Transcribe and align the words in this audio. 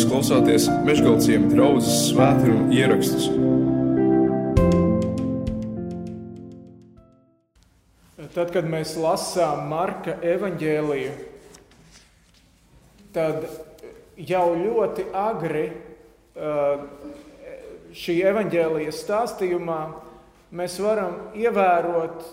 Jūs 0.00 0.08
klausāties 0.08 0.64
Meškāļu 0.86 1.48
draugas 1.50 1.88
svētkrājuma 2.06 2.72
ierakstus. 2.72 3.26
Tad, 8.32 8.48
kad 8.54 8.70
mēs 8.72 8.94
lasām 8.96 9.66
Marka 9.68 10.14
evanģēliju, 10.24 11.10
tad 13.12 13.44
jau 14.16 14.46
ļoti 14.62 15.04
agri 15.20 15.66
uh, 15.68 16.80
šī 17.92 18.16
evanģēlijas 18.30 19.02
stāstījumā 19.04 19.82
mēs 20.56 20.78
varam 20.80 21.36
ievērot 21.36 22.24
uh, 22.24 22.32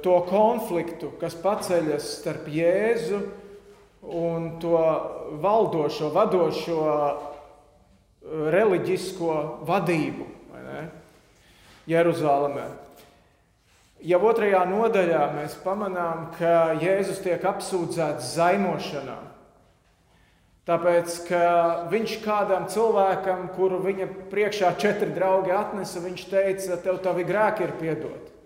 to 0.00 0.16
konfliktu, 0.32 1.12
kas 1.20 1.36
paceļas 1.44 2.08
starp 2.22 2.48
Jēzu 2.56 3.20
un 3.20 3.28
to 4.62 4.82
valdošo, 5.42 6.12
vadošo 6.14 6.82
uh, 6.82 7.28
reliģisko 8.28 9.38
vadību 9.68 10.26
Jeruzalemē. 11.88 12.66
Jau 14.04 14.20
otrajā 14.28 14.60
nodaļā 14.68 15.24
mēs 15.34 15.56
pamanām, 15.64 16.28
ka 16.36 16.76
Jēzus 16.78 17.18
tiek 17.24 17.42
apsūdzēts 17.48 18.34
zaimošanā. 18.36 19.16
Tāpēc, 20.68 21.14
ka 21.26 21.42
viņš 21.88 22.18
kādam 22.22 22.68
cilvēkam, 22.70 23.48
kuru 23.56 23.80
viņa 23.86 24.06
priekšā 24.30 24.74
četri 24.78 25.08
draugi 25.16 25.54
atnesa, 25.56 26.02
viņš 26.04 26.26
teica, 26.28 26.76
tev 26.84 27.00
tavi 27.02 27.24
grēki 27.26 27.64
ir 27.64 27.72
piedoti. 27.80 28.37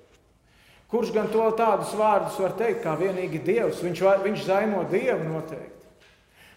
Kurš 0.93 1.13
gan 1.15 1.31
to 1.33 1.47
tādus 1.57 1.95
vārdus 1.97 2.37
var 2.43 2.53
teikt, 2.59 2.83
kā 2.85 2.93
vienīgi 3.01 3.41
Dievs? 3.47 3.81
Viņš, 3.81 4.03
viņš 4.27 4.43
zaimo 4.45 4.83
Dievu 4.93 5.25
noteikti. 5.31 6.11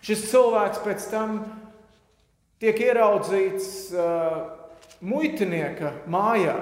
Šis 0.06 0.26
cilvēks 0.30 0.82
pēc 0.84 1.06
tam 1.10 1.38
tiek 2.60 2.78
ieraudzīts 2.84 3.70
uh, 3.96 4.42
muitinieka 5.02 5.96
mājā 6.12 6.60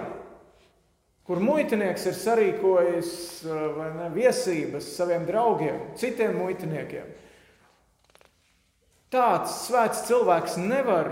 kur 1.27 1.39
muitinieks 1.39 2.07
ir 2.09 2.15
sarīkojis 2.19 3.11
eh, 3.47 3.83
ne, 3.97 4.07
viesības 4.15 4.89
saviem 4.97 5.27
draugiem, 5.27 5.79
citiem 5.99 6.35
muitiniekiem. 6.39 7.11
Tāds 9.13 9.59
svēts 9.67 10.07
cilvēks 10.07 10.55
nevar 10.57 11.11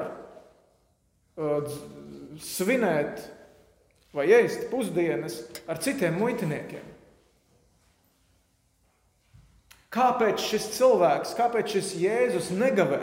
uh, 1.38 1.68
svinēt 2.42 3.20
vai 4.16 4.28
ēst 4.36 4.68
pusdienas 4.72 5.40
ar 5.70 5.80
citiem 5.84 6.18
muitiniekiem. 6.20 6.88
Kāpēc 9.92 10.40
šis 10.40 10.70
cilvēks, 10.78 11.34
kāpēc 11.36 11.74
šis 11.76 11.96
Jēzus 12.00 12.52
negavē? 12.56 13.02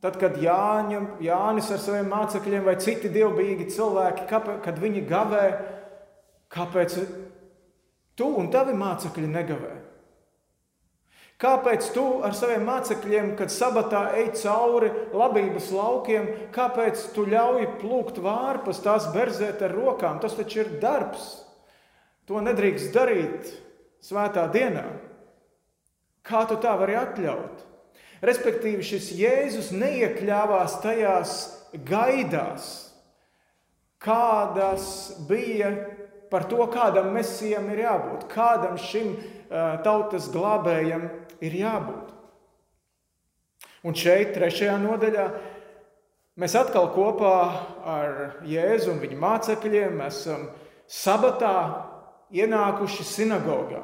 Tad, 0.00 0.16
kad 0.16 0.38
Jāņa, 0.40 1.00
Jānis 1.20 1.68
ar 1.74 1.80
saviem 1.82 2.08
mācekļiem 2.08 2.64
vai 2.64 2.78
citi 2.80 3.10
dievbijīgi 3.12 3.66
cilvēki, 3.74 4.24
kāpēc, 4.30 4.62
kad 4.64 4.80
viņi 4.80 5.02
gavē, 5.10 5.44
kāpēc 6.56 6.96
tu 8.16 8.30
un 8.40 8.48
tavi 8.52 8.72
mācekļi 8.80 9.28
negavē? 9.28 9.74
Kāpēc 11.40 11.86
tu 11.94 12.04
ar 12.20 12.34
saviem 12.36 12.66
mācekļiem, 12.68 13.30
kad 13.38 13.48
sabatā 13.52 14.02
ej 14.20 14.26
cauri 14.42 14.90
labības 15.16 15.70
laukiem, 15.72 16.26
kāpēc 16.52 17.06
tu 17.14 17.24
ļauj 17.24 17.64
plūkt 17.80 18.18
vārpas, 18.20 18.82
tās 18.84 19.06
berzēt 19.14 19.62
ar 19.64 19.72
rokām? 19.72 20.18
Tas 20.20 20.36
taču 20.36 20.60
ir 20.60 20.74
darbs. 20.82 21.30
To 22.28 22.42
nedrīkst 22.44 22.92
darīt 22.92 23.54
svētā 24.04 24.44
dienā. 24.52 24.84
Kā 26.28 26.44
tu 26.44 26.58
tā 26.60 26.74
vari 26.76 26.98
atļaut? 27.00 27.64
Respektīvi, 28.20 28.84
šis 28.84 29.08
Jēzus 29.16 29.70
neiekļāvās 29.72 30.76
tajās 30.84 31.38
gaidās, 31.88 32.68
kādas 33.96 34.84
bija 35.24 35.72
par 36.30 36.44
to, 36.52 36.60
kādam 36.68 37.14
mesijam 37.16 37.72
ir 37.72 37.86
jābūt, 37.86 38.28
kādam 38.28 38.76
šim 38.76 39.16
tautas 39.84 40.28
glābējam 40.30 41.08
ir 41.44 41.56
jābūt. 41.60 42.16
Un 43.86 43.96
šeit, 43.96 44.34
trešajā 44.36 44.74
nodaļā, 44.80 45.26
mēs 46.40 46.56
atkal 46.58 46.90
kopā 46.94 47.36
ar 47.88 48.18
Jēzu 48.48 48.92
un 48.94 49.00
viņa 49.00 49.20
mācekļiem 49.20 50.02
esam 50.04 50.50
sabatā 50.90 51.54
ienākuši 52.32 53.06
sinagogā. 53.08 53.80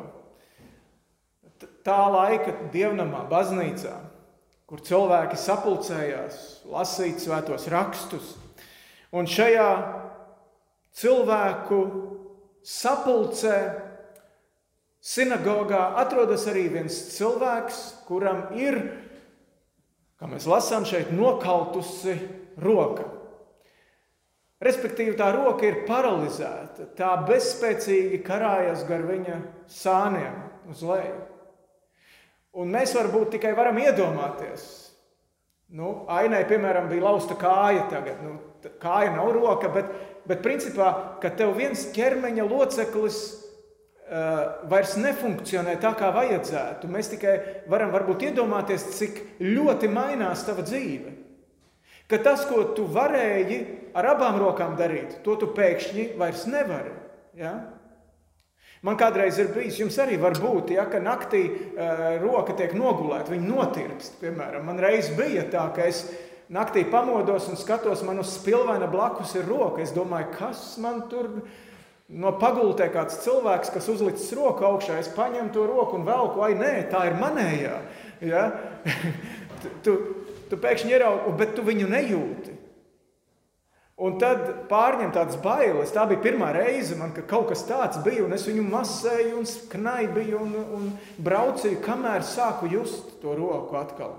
Tā 1.87 2.03
laika 2.12 2.53
dievnamā, 2.75 3.25
baznīcā 3.31 3.94
kur 4.67 4.83
cilvēki 4.83 5.38
sapulcējās, 5.38 6.38
lasīt 6.67 7.23
svētos 7.23 7.69
rakstus. 7.71 8.33
Un 9.15 9.28
šajā 9.31 9.69
cilvēku 10.99 11.78
sapulcē, 12.67 13.59
sinagogā 15.06 15.83
atrodas 16.03 16.47
arī 16.50 16.67
viens 16.72 16.97
cilvēks, 17.15 17.83
kuram 18.09 18.49
ir, 18.59 18.81
kā 20.19 20.31
mēs 20.31 20.49
lasām 20.50 20.87
šeit, 20.89 21.12
nokautusi 21.15 22.17
roka. 22.62 23.06
Respektīvi, 24.67 25.12
tā 25.19 25.28
roka 25.37 25.67
ir 25.69 25.83
paralizēta, 25.89 26.89
tā 26.97 27.12
bezspēcīgi 27.28 28.22
karājas 28.25 28.87
gar 28.89 29.05
viņa 29.05 29.39
sāniem 29.69 30.41
uz 30.72 30.81
leju. 30.87 31.19
Un 32.56 32.73
mēs 32.73 32.94
varbūt 32.97 33.34
tikai 33.37 33.53
varam 33.53 33.77
iedomāties. 33.83 34.65
Nu, 35.77 36.06
ainai, 36.09 36.47
piemēram, 36.49 36.87
bija 36.88 37.05
lausta 37.05 37.37
kāja 37.37 37.84
tagad. 37.91 38.23
Nu, 38.25 38.38
kāja 38.81 39.12
nav 39.12 39.28
roka, 39.37 39.69
bet, 39.75 39.91
bet 40.25 40.41
principā, 40.44 41.19
ka 41.21 41.28
tev 41.37 41.53
viens 41.59 41.83
ķermeņa 41.93 42.47
loceklis 42.49 43.19
vairs 44.71 44.94
nefunkcionē 45.03 45.77
tā, 45.83 45.91
kā 45.99 46.12
vajadzētu. 46.15 46.91
Mēs 46.91 47.11
tikai 47.15 47.37
varam 47.71 47.91
varbūt 47.94 48.28
iedomāties, 48.28 48.84
cik 48.99 49.22
ļoti 49.43 49.91
mainās 49.91 50.44
tava 50.47 50.62
dzīve. 50.67 51.15
Ka 52.06 52.21
tas, 52.22 52.44
ko 52.47 52.69
tu 52.77 52.84
varēji 52.87 53.65
ar 53.99 54.12
abām 54.12 54.39
rokām 54.39 54.77
darīt, 54.78 55.19
to 55.27 55.34
tu 55.41 55.50
pēkšņi 55.56 56.12
vairs 56.21 56.44
nevari. 56.47 56.93
Ja? 57.34 57.56
Man 58.87 58.99
kādreiz 59.00 59.41
ir 59.43 59.50
bijis, 59.50 59.81
jums 59.81 59.97
arī 59.99 60.19
var 60.21 60.37
būt, 60.38 60.71
ja, 60.77 60.84
ka 60.87 61.00
naktī 61.03 61.43
uh, 61.49 62.06
roka 62.23 62.55
tiek 62.55 62.77
nogulēta, 62.78 63.33
viņa 63.33 63.49
notirpst. 63.49 64.21
Piemēram, 64.21 64.69
man 64.69 64.78
reiz 64.78 65.09
bija 65.17 65.49
tā, 65.50 65.65
ka 65.75 65.88
es 65.91 66.05
naktī 66.53 66.84
pamodos 66.87 67.49
un 67.50 67.59
skatos, 67.59 68.05
man 68.06 68.23
uz 68.23 68.37
spilvena 68.37 68.87
blakus 68.91 69.34
ir 69.34 69.49
roka. 69.49 69.83
Es 69.83 69.94
domāju, 69.97 70.31
kas 70.37 70.62
man 70.78 71.09
tur 71.11 71.41
no 72.09 72.33
pagultē 72.41 72.89
kāds 72.94 73.19
cilvēks, 73.25 73.72
kas 73.75 73.89
uzlicis 73.91 74.34
roku 74.39 74.67
augšā, 74.69 75.00
es 75.00 75.11
paņemu 75.15 75.53
to 75.55 75.67
roku 75.67 75.99
un 75.99 76.06
velku, 76.06 76.43
ai 76.47 76.55
nē, 76.59 76.75
tā 76.93 77.06
ir 77.11 77.19
manējā. 77.21 77.81
Ja? 78.27 78.44
tu, 79.84 79.97
tu 80.50 80.61
pēkšņi 80.62 80.94
ieraugi, 80.94 81.34
bet 81.41 81.56
tu 81.56 81.67
viņu 81.67 81.91
nejūti. 81.91 82.55
Un 83.97 84.19
tad 84.21 84.69
pārņem 84.69 85.09
tādas 85.15 85.39
bailes. 85.41 85.93
Tā 85.94 86.03
bija 86.11 86.21
pirmā 86.21 86.50
reize, 86.53 86.93
man, 87.00 87.15
ka 87.17 87.22
kaut 87.25 87.49
kas 87.49 87.62
tāds 87.65 88.03
bija, 88.05 88.27
un 88.27 88.37
es 88.37 88.44
viņu 88.44 88.67
masēju, 88.69 89.38
un 89.41 89.49
knaibīju, 89.73 90.41
un, 90.44 90.56
un 90.77 90.91
braucīju, 91.25 91.81
kamēr 91.84 92.27
sāku 92.28 92.69
just 92.69 93.15
to 93.23 93.33
roku 93.38 93.78
atkal. 93.81 94.19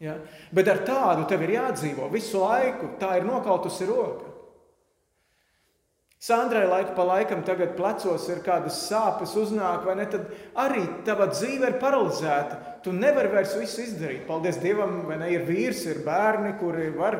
Ja? 0.00 0.16
Bet 0.56 0.70
ar 0.72 0.80
tādu 0.88 1.26
tev 1.28 1.44
ir 1.44 1.58
jādzīvo 1.58 2.08
visu 2.12 2.40
laiku. 2.40 2.94
Tā 3.00 3.18
ir 3.18 3.28
nokautusi 3.28 3.88
roka. 3.90 4.32
Sandrai 6.24 6.64
laiku 6.64 6.94
pa 6.96 7.04
laikam 7.04 7.42
tagad 7.44 7.74
plecos 7.76 8.30
ir 8.32 8.38
kādas 8.46 8.78
sāpes, 8.86 9.34
uznāk, 9.36 9.82
vai 9.84 9.98
ne? 9.98 10.06
Tad 10.08 10.30
arī 10.56 10.86
tava 11.04 11.26
dzīve 11.28 11.68
ir 11.68 11.80
paralizēta. 11.82 12.60
Tu 12.84 12.94
nevari 12.96 13.28
vairs 13.34 13.52
visu 13.60 13.82
izdarīt. 13.82 14.22
Paldies 14.28 14.56
Dievam, 14.62 15.02
vai 15.08 15.18
ne? 15.20 15.28
Ir 15.34 15.44
vīrs, 15.44 15.84
ir 15.90 16.00
bērni, 16.06 16.54
kuri 16.62 16.88
var 16.96 17.18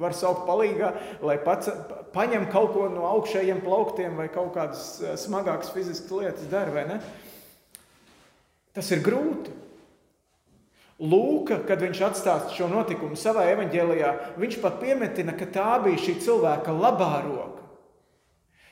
var 0.00 0.14
saukt 0.16 0.44
palīgā, 0.48 0.90
lai 1.24 1.36
pats 1.40 1.70
paņem 2.14 2.46
kaut 2.52 2.74
ko 2.74 2.86
no 2.92 3.06
augšējiem 3.08 3.62
plauktiem 3.64 4.16
vai 4.18 4.28
kaut 4.32 4.52
kādas 4.54 4.84
eh, 5.00 5.16
smagākas 5.20 5.72
fiziskas 5.74 6.12
lietas 6.12 6.48
dara, 6.52 6.72
vai 6.74 6.86
ne? 6.88 7.00
Tas 8.76 8.90
ir 8.94 9.02
grūti. 9.04 9.56
Lūka, 11.00 11.62
kad 11.64 11.80
viņš 11.80 12.00
atstāsta 12.10 12.52
šo 12.52 12.66
notikumu 12.68 13.16
savā 13.16 13.46
evanģēlijā, 13.54 14.10
viņš 14.40 14.58
pat 14.60 14.76
piemetina, 14.82 15.32
ka 15.32 15.48
tā 15.48 15.70
bija 15.86 16.02
šī 16.04 16.18
cilvēka 16.26 16.74
labā 16.76 17.14
roka. 17.24 17.69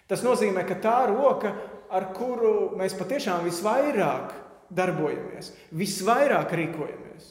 Tas 0.09 0.25
nozīmē, 0.25 0.65
ka 0.69 0.79
tā 0.83 0.99
roka, 1.11 1.53
ar 1.93 2.11
kuru 2.17 2.75
mēs 2.79 2.97
patiešām 2.97 3.45
visvairāk 3.49 4.33
darbojamies, 4.73 5.53
visvairāk 5.77 6.53
rīkojamies, 6.57 7.31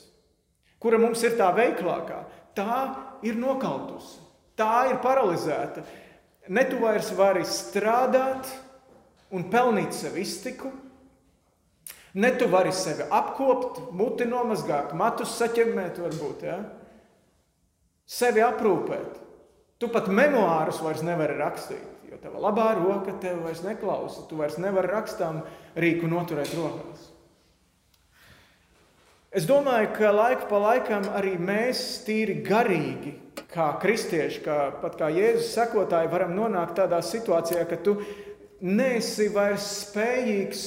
kura 0.81 1.00
mums 1.01 1.21
ir 1.25 1.38
tā 1.38 1.50
veiklākā, 1.57 2.24
tā 2.57 2.79
ir 3.25 3.38
nokautusi, 3.38 4.21
tā 4.57 4.88
ir 4.91 5.01
paralizēta. 5.03 5.85
Ne 6.53 6.63
tu 6.69 6.79
vairs 6.81 7.09
vari 7.18 7.44
strādāt 7.45 8.50
un 9.33 9.50
pelnīt 9.51 9.94
sev 9.97 10.15
iztiku, 10.21 10.71
Ne 12.18 12.31
tu 12.38 12.47
vari 12.50 12.71
sevi 12.73 13.06
apkopot, 13.13 13.91
muti 13.94 14.25
nomazgāt, 14.25 14.94
matus 14.97 15.35
saķemmēt, 15.38 16.00
varbūt, 16.01 16.45
ja? 16.47 16.56
sevi 18.09 18.41
aprūpēt. 18.41 19.19
Tu 19.77 19.89
pat 19.94 20.07
memoārus 20.09 20.80
vairs 20.81 21.03
nevari 21.06 21.35
rakstīt, 21.38 21.83
jo 22.17 22.23
tava 22.23 22.41
labā 22.41 22.71
roka 22.77 23.13
tev 23.21 23.43
vairs 23.45 23.61
neklausa. 23.65 24.25
Tu 24.27 24.37
vairs 24.39 24.57
nevari 24.57 24.89
rakstām 24.89 25.43
rīku 25.77 26.09
noturēt 26.09 26.53
rokās. 26.57 27.11
Es 29.37 29.45
domāju, 29.45 29.91
ka 29.93 30.09
laiku 30.15 30.47
pa 30.49 30.59
laikam 30.63 31.03
arī 31.13 31.35
mēs, 31.37 32.01
tīri 32.07 32.39
garīgi, 32.47 33.13
kā 33.51 33.67
kristieši, 33.81 34.41
kā, 34.41 34.57
pat 34.81 34.95
kā 34.97 35.11
Jēzus 35.13 35.51
sekotāji, 35.53 36.09
varam 36.09 36.33
nonākt 36.33 36.77
tādā 36.79 37.03
situācijā, 37.05 37.67
ka 37.69 37.77
tu 37.83 37.99
neesi 38.63 39.27
vairs 39.29 39.67
spējīgs 39.83 40.63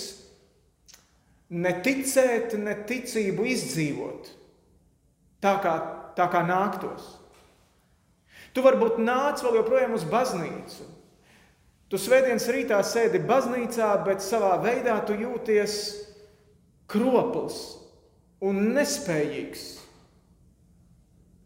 ne 1.51 1.73
ticēt, 1.83 2.55
ne 2.61 2.77
ticību 2.87 3.49
izdzīvot 3.57 4.31
tā 5.43 5.57
kā, 5.65 5.75
tā 6.15 6.29
kā 6.31 6.45
nāktos. 6.47 7.17
Tu 8.55 8.63
varbūt 8.63 9.01
nāc 9.03 9.43
vēl 9.43 9.61
joprojām 9.61 9.97
uz 9.97 10.05
baznīcu. 10.11 10.87
Tu 11.91 11.99
svētdienas 11.99 12.47
rītā 12.55 12.79
sēdi 12.87 13.19
baznīcā, 13.27 13.89
bet 14.07 14.23
savā 14.23 14.53
veidā 14.63 15.01
tu 15.07 15.17
jūties 15.19 15.73
kropls 16.91 17.57
un 18.47 18.61
nespējīgs 18.77 19.65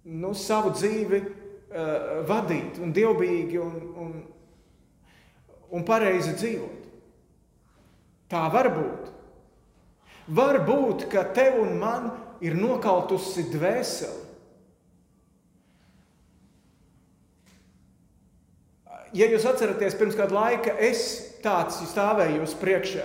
nu, 0.04 0.34
savu 0.36 0.74
dzīvi 0.76 1.20
uh, 1.24 1.30
vadīt 2.28 2.76
un 2.84 2.92
dievbijīgi 2.92 3.60
un, 3.60 3.78
un, 4.04 4.12
un 5.72 5.86
pareizi 5.88 6.34
dzīvot. 6.36 6.82
Tā 8.28 8.44
var 8.52 8.68
būt. 8.74 9.08
Var 10.36 10.60
būt, 10.68 11.06
ka 11.12 11.24
tev 11.36 11.56
un 11.62 11.74
man 11.80 12.12
ir 12.44 12.56
nokautusi 12.56 13.46
dvēseli. 13.52 14.23
Ja 19.14 19.28
jūs 19.30 19.46
atceraties, 19.46 19.94
pirms 19.98 20.16
kāda 20.18 20.34
laika 20.34 20.74
es 20.82 21.04
tāds 21.44 21.78
stāvēju 21.92 22.40
jūs 22.40 22.54
priekšā. 22.58 23.04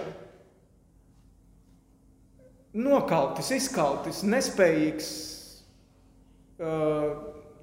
Nokaltis, 2.80 3.50
izkaltis, 3.54 4.24
nespējīgs 4.26 5.10
uh, 6.62 7.14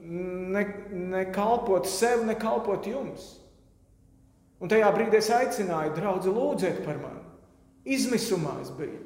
ne, 0.07 0.63
ne 0.91 1.25
kalpot 1.35 1.87
sev, 1.91 2.25
ne 2.27 2.35
kalpot 2.39 2.87
jums. 2.87 3.35
Un 4.63 4.71
tajā 4.73 4.89
brīdī 4.95 5.21
es 5.21 5.31
aicināju, 5.35 5.95
draugi, 5.99 6.33
lūdziet 6.33 6.81
par 6.87 6.99
mani. 7.03 7.23
Izmisumā 7.87 8.57
es 8.63 8.71
biju. 8.75 9.03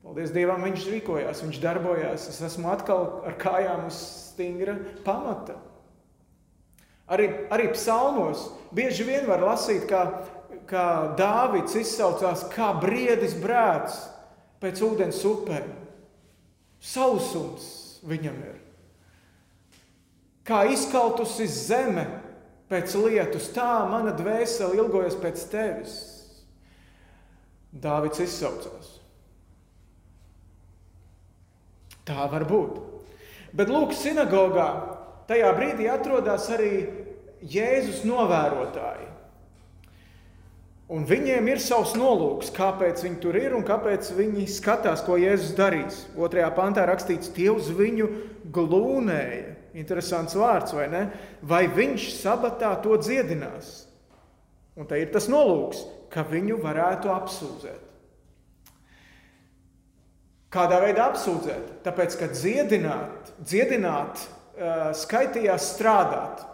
Paldies 0.00 0.32
Dievam, 0.32 0.62
viņš 0.64 0.86
rīkojās, 0.94 1.42
viņš 1.44 1.58
darbojās. 1.62 2.30
Es 2.32 2.40
esmu 2.46 2.70
atkal 2.72 3.20
ar 3.28 3.36
kājām 3.38 3.84
uz 3.90 3.98
stingra 4.30 4.78
pamata. 5.04 5.58
Arī, 7.10 7.26
arī 7.50 7.72
psalmos 7.74 8.46
bieži 8.74 9.04
vien 9.08 9.26
var 9.26 9.42
lasīt, 9.42 9.88
kā, 9.90 10.04
kā 10.70 10.86
Dāvids 11.18 11.74
izsaucās, 11.80 12.46
kā 12.52 12.70
briedis 12.78 13.34
brēc 13.40 13.96
pēc 14.62 14.82
ūdens 14.86 15.18
upēm. 15.26 15.72
Sausums 16.80 17.66
viņam 18.06 18.38
ir. 18.46 18.60
Kā 20.46 20.62
izkautusi 20.70 21.48
zeme 21.50 22.06
pēc 22.70 22.94
lietus, 23.02 23.50
tā 23.54 23.84
mana 23.90 24.14
dvēsele 24.16 24.78
ilgojas 24.78 25.18
pēc 25.20 25.42
tevis. 25.50 25.98
Dāvids 27.70 28.22
izsaucās. 28.22 28.94
Tā 32.06 32.24
var 32.30 32.46
būt. 32.48 32.80
Bet 33.54 33.70
lūk, 33.70 33.92
sinagogā 33.94 34.70
tajā 35.30 35.52
brīdī 35.56 35.86
atrodas 35.90 36.48
arī 36.52 36.74
Jēzus 37.40 38.02
novērotāji. 38.08 39.06
Un 40.90 41.04
viņiem 41.06 41.46
ir 41.52 41.60
savs 41.62 41.92
nolūks, 41.94 42.50
kāpēc 42.50 43.04
viņi 43.04 43.20
tur 43.22 43.36
ir 43.38 43.52
un 43.54 43.62
kāpēc 43.66 44.08
viņi 44.16 44.48
skatās, 44.50 45.04
ko 45.06 45.14
Jēzus 45.20 45.54
darīs. 45.54 46.00
Otrajā 46.18 46.48
pantā 46.56 46.82
rakstīts, 46.90 47.30
tie 47.36 47.46
uz 47.52 47.68
viņu 47.70 48.08
glūnēja. 48.50 49.54
Interesants 49.78 50.34
vārds, 50.34 50.74
vai 50.74 50.88
ne? 50.90 51.04
Vai 51.46 51.68
viņš 51.70 52.08
sabatā 52.16 52.72
to 52.82 52.98
dziedinās? 52.98 53.84
Un 54.74 54.90
te 54.90 54.98
ir 54.98 55.12
tas 55.14 55.30
nolūks, 55.30 55.84
ka 56.10 56.24
viņu 56.26 56.58
varētu 56.58 57.14
apsūdzēt. 57.14 57.86
Kādā 60.50 60.80
veidā 60.82 61.06
apsūdzēt? 61.12 61.70
Tāpēc, 61.86 62.18
ka 62.18 62.32
dziedināt, 62.34 63.30
dziedināt 63.38 64.26
skaitījās 65.00 65.72
strādāt. 65.74 66.44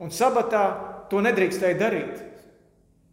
Un 0.00 0.12
sabatā 0.14 0.64
to 1.10 1.20
nedrīkstēja 1.24 1.78
darīt. 1.80 2.20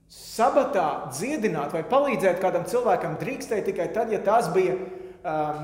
Sabatā 0.08 1.10
dziedināt 1.12 1.74
vai 1.76 1.84
palīdzēt 1.88 2.40
kādam 2.40 2.64
cilvēkam 2.70 3.18
drīkstēja 3.20 3.66
tikai 3.66 3.90
tad, 3.96 4.14
ja 4.14 4.22
tās 4.24 4.48
bija 4.54 4.78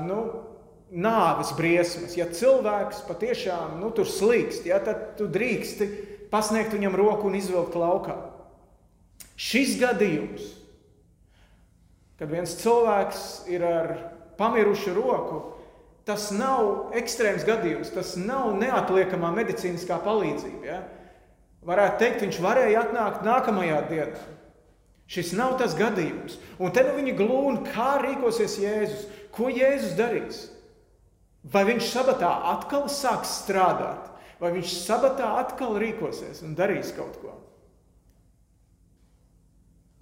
nu, 0.04 0.18
nāves 0.92 1.54
briesmas. 1.56 2.18
Ja 2.18 2.26
cilvēks 2.28 3.06
patiešām 3.08 3.78
nu, 3.80 3.88
tur 3.94 4.08
slīkst, 4.10 4.66
ja, 4.68 4.82
tad 4.84 5.14
tu 5.18 5.28
drīksti 5.30 5.88
pasniegt 6.32 6.74
viņam 6.76 6.98
roku 6.98 7.30
un 7.30 7.38
izvilkt 7.38 7.78
laukā. 7.78 8.18
Šis 9.40 9.78
gadījums, 9.80 10.44
kad 12.20 12.30
viens 12.30 12.52
cilvēks 12.60 13.24
ir 13.50 13.64
ar 13.66 13.90
pamirušu 14.38 14.94
roku, 14.94 15.40
tas 16.08 16.28
nav 16.34 16.94
ekstrēms 16.96 17.46
gadījums, 17.48 17.92
tas 17.94 18.14
nav 18.20 18.52
neatliekamā 18.60 19.30
medicīniskā 19.38 19.98
palīdzība. 20.04 20.64
Ja? 20.68 20.80
Varētu 21.64 22.00
teikt, 22.02 22.24
viņš 22.26 22.40
varēja 22.44 22.82
atnākt 22.84 23.24
nākamajā 23.24 23.82
dienā. 23.88 24.24
Šis 25.08 25.34
nav 25.36 25.58
tas 25.60 25.76
gadījums. 25.76 26.38
Un 26.58 26.72
te 26.72 26.84
nu 26.86 26.94
viņi 26.96 27.14
glūna, 27.18 27.64
kā 27.74 27.98
rīkosies 28.00 28.56
Jēzus, 28.60 29.06
ko 29.34 29.50
Jēzus 29.52 29.96
darīs. 29.98 30.42
Vai 31.44 31.66
viņš 31.68 31.90
sabatā 31.92 32.30
atkal 32.54 32.86
sāks 32.88 33.34
strādāt, 33.42 34.08
vai 34.40 34.54
viņš 34.54 34.76
sabatā 34.86 35.34
atkal 35.42 35.76
rīkosies 35.80 36.40
un 36.44 36.56
darīs 36.56 36.92
kaut 36.96 37.18
ko. 37.20 37.34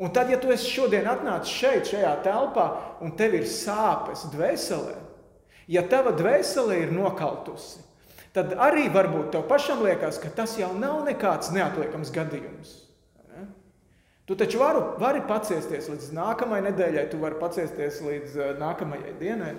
Un 0.03 0.11
tad, 0.15 0.31
ja 0.31 0.39
tu 0.41 0.51
esi 0.51 0.71
šodien 0.71 1.07
atnācis 1.07 1.53
šeit, 1.53 1.91
šajā 1.91 2.13
telpā, 2.25 2.65
un 3.05 3.13
tev 3.19 3.37
ir 3.39 3.45
sāpes 3.47 4.25
dvēselē, 4.33 4.97
ja 5.71 5.83
tava 5.89 6.15
dvēsele 6.17 6.79
ir 6.83 6.95
nokautusi, 6.95 7.83
tad 8.35 8.55
arī 8.57 8.89
varbūt 8.93 9.33
tev 9.35 9.45
pašam 9.51 9.83
liekas, 9.87 10.21
ka 10.23 10.33
tas 10.35 10.57
jau 10.61 10.73
nav 10.79 11.03
nekāds 11.09 11.53
neatliekams 11.55 12.15
gadījums. 12.15 12.79
Tu 14.23 14.37
taču 14.39 14.61
vari, 14.61 14.81
vari 15.03 15.21
paciesties 15.27 15.89
līdz 15.91 16.13
nākamajai 16.15 16.69
nedēļai, 16.69 17.09
tu 17.11 17.19
vari 17.19 17.41
paciesties 17.41 17.99
līdz 18.07 18.37
uh, 18.39 18.53
nākamajai 18.61 19.17
dienai. 19.19 19.57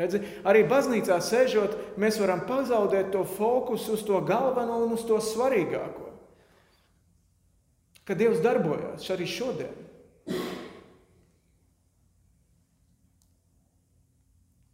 Redzi, 0.00 0.22
arī 0.48 0.62
baznīcā 0.64 1.18
sēžot, 1.20 1.76
mēs 2.00 2.16
varam 2.22 2.40
pazaudēt 2.48 3.12
to 3.12 3.26
fokusu 3.28 3.98
uz 3.98 4.06
to 4.08 4.16
galveno 4.24 4.80
un 4.86 4.96
uz 4.96 5.04
to 5.04 5.20
svarīgāko 5.20 6.12
ka 8.04 8.14
Dievs 8.18 8.42
darbojas 8.42 9.06
arī 9.14 9.26
šodien. 9.30 9.74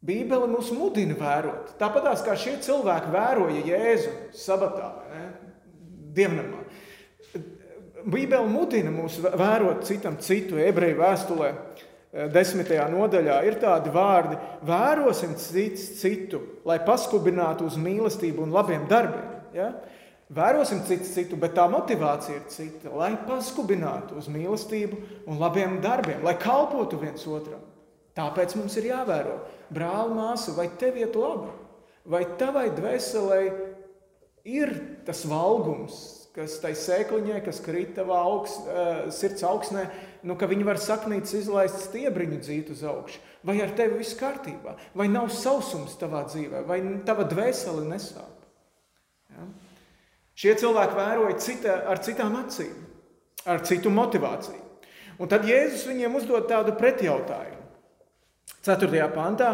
Bībele 0.09 0.49
mūs 0.49 0.71
mudina 0.73 1.17
vērot. 1.19 1.75
Tāpat 1.81 2.25
kā 2.25 2.37
šie 2.41 2.57
cilvēki 2.65 3.13
vēroja 3.13 3.65
Jēzu 3.69 4.15
sabatā, 4.33 4.93
dievnamā. 6.17 6.65
Bībele 8.09 8.49
mudina 8.49 8.93
mūs 8.95 9.19
vērot 9.21 9.85
citam 9.85 10.17
citu 10.23 10.61
ebreju 10.63 10.97
vēstulē. 11.03 11.53
Eh, 12.09 12.25
desmitajā 12.33 12.87
nodaļā 12.89 13.37
ir 13.45 13.59
tādi 13.61 13.93
vārdi: 13.93 14.39
vērosim 14.65 15.35
cits 15.37 15.91
citu, 16.01 16.41
lai 16.65 16.79
paskubinātu 16.81 17.67
uz 17.69 17.77
mīlestību 17.77 18.47
un 18.47 18.55
labiem 18.55 18.87
darbiem. 18.89 19.35
Ja? 19.53 19.73
Vērosim 20.33 20.81
citu 20.89 21.09
citu, 21.09 21.37
bet 21.41 21.55
tā 21.57 21.67
motivācija 21.73 22.37
ir 22.37 22.47
cita, 22.53 22.93
lai 22.97 23.15
paskubinātu 23.29 24.17
uz 24.21 24.29
mīlestību 24.33 24.99
un 25.29 25.41
labiem 25.41 25.79
darbiem, 25.85 26.25
lai 26.25 26.37
kalpotu 26.41 27.01
viens 27.01 27.25
otram. 27.29 27.61
Tāpēc 28.19 28.57
mums 28.59 28.75
ir 28.81 28.91
jāvēro, 28.91 29.39
brāl, 29.71 30.11
māsa, 30.17 30.55
vai 30.57 30.67
tev 30.81 30.99
iet 30.99 31.15
labi, 31.19 31.53
vai 32.09 32.25
tavai 32.41 32.67
dvēselē 32.75 33.43
ir 34.49 34.73
tas 35.07 35.23
valgums, 35.29 36.01
kas 36.35 36.59
tai 36.63 36.73
sēkliņai, 36.79 37.41
kas 37.47 37.61
krīt 37.65 37.95
tavā 37.97 38.19
augst, 38.27 38.67
uh, 38.67 39.07
sirds 39.15 39.43
augsnē, 39.47 39.89
nu, 40.27 40.37
ka 40.39 40.49
viņi 40.51 40.67
var 40.67 40.79
saknītas 40.83 41.35
izlaist 41.41 41.81
stiebriņu 41.89 42.39
dzīt 42.43 42.71
uz 42.75 42.85
augšu. 42.87 43.23
Vai 43.47 43.59
ar 43.63 43.73
tevi 43.79 44.01
viss 44.01 44.19
kārtībā, 44.19 44.75
vai 44.99 45.09
nav 45.11 45.31
sausums 45.35 45.95
tavā 45.99 46.25
dzīvē, 46.27 46.65
vai 46.67 46.79
tava 47.07 47.27
dvēsele 47.29 47.87
nesāp. 47.87 48.47
Ja? 49.35 49.47
Šie 50.39 50.55
cilvēki 50.59 50.99
vēroja 50.99 51.39
cita, 51.43 51.77
ar 51.91 52.03
citām 52.03 52.39
acīm, 52.39 52.75
ar 53.47 53.63
citu 53.67 53.91
motivāciju. 53.95 54.65
Un 55.19 55.31
tad 55.31 55.47
Jēzus 55.47 55.89
viņiem 55.91 56.19
uzdod 56.21 56.47
tādu 56.51 56.77
pretjautājumu. 56.79 57.58
4. 58.69 59.09
pantā, 59.15 59.53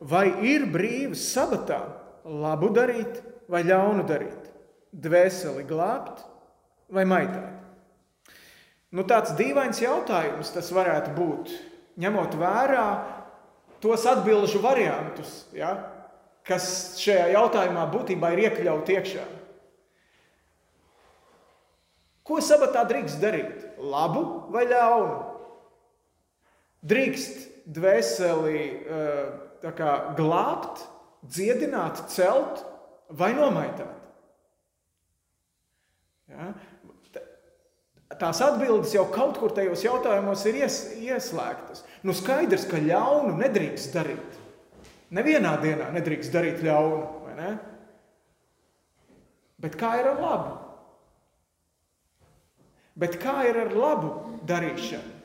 vai 0.00 0.28
ir 0.48 0.66
brīvs 0.70 1.22
sabatā 1.32 1.80
labu 2.24 2.70
darīt 2.76 3.22
vai 3.50 3.64
ļaunu 3.66 4.04
darīt, 4.08 4.50
dvēseli 4.92 5.64
glābt 5.68 6.22
vai 6.92 7.06
maitāt? 7.08 7.56
Nu, 8.90 9.04
tāds 9.06 9.36
dīvains 9.38 9.78
jautājums 9.80 10.50
tas 10.50 10.68
varētu 10.74 11.14
būt, 11.14 11.52
ņemot 12.02 12.34
vērā 12.40 12.86
tos 13.80 14.04
atbildžu 14.10 14.60
variantus, 14.64 15.44
ja, 15.54 15.76
kas 16.46 16.98
šajā 17.00 17.30
jautājumā 17.36 17.86
būtībā 17.92 18.32
ir 18.34 18.48
iekļauti 18.48 18.96
iekšā. 18.98 19.26
Ko 22.26 22.38
sabatā 22.44 22.84
drīkst 22.86 23.22
darīt? 23.22 23.64
Labu 23.80 24.22
vai 24.54 24.66
ļaunu? 24.70 25.16
Drīkst 26.86 27.59
dvēseli 27.70 28.60
eh, 28.60 29.70
kā, 29.76 29.92
glābt, 30.18 30.84
dziedināt, 31.26 32.04
celt 32.12 32.64
vai 33.16 33.32
nomaitāt. 33.36 33.96
Ja? 36.30 36.52
Tās 38.20 38.40
atbildes 38.44 38.92
jau 38.94 39.06
kaut 39.12 39.38
kur 39.40 39.52
tajos 39.54 39.84
jautājumos 39.84 40.42
ir 40.50 40.60
ies, 40.64 40.80
ieslēgtas. 40.98 41.84
Nu, 42.04 42.14
skaidrs, 42.16 42.66
ka 42.68 42.80
ļaunu 42.82 43.36
nedrīkst 43.38 43.94
darīt. 43.94 44.40
Nevienā 45.14 45.54
dienā 45.62 45.88
nedrīkst 45.94 46.34
darīt 46.34 46.60
ļaunu, 46.64 47.06
vai 47.26 47.36
ne? 47.38 47.52
Bet 49.60 49.76
kā 49.78 49.94
ir 50.00 50.10
ar 50.10 50.20
labu? 50.20 50.52
Bet 53.00 53.16
kā 53.22 53.40
ir 53.48 53.58
ar 53.62 53.72
labu 53.76 54.12
darīšanu? 54.48 55.19